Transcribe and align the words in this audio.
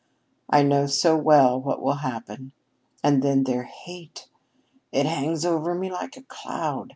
I 0.49 0.63
know 0.63 0.87
so 0.87 1.15
well 1.15 1.61
what 1.61 1.79
will 1.79 1.97
happen! 1.97 2.53
And 3.03 3.21
then, 3.21 3.43
their 3.43 3.65
hate! 3.65 4.29
It 4.91 5.05
hangs 5.05 5.45
over 5.45 5.75
me 5.75 5.91
like 5.91 6.17
a 6.17 6.23
cloud! 6.23 6.89